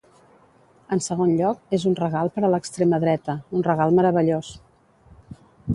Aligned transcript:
En 0.95 1.03
segon 1.07 1.33
lloc, 1.41 1.61
és 1.79 1.85
un 1.91 1.97
regal 1.99 2.33
per 2.37 2.45
a 2.47 2.51
l’extrema 2.55 3.01
dreta, 3.05 3.39
un 3.59 3.67
regal 3.69 3.95
meravellós. 4.01 4.53